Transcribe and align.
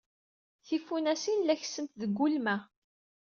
Tifunasin 0.67 1.39
la 1.45 1.55
kessent 1.61 1.91
deg 2.01 2.11
welma. 2.19 2.55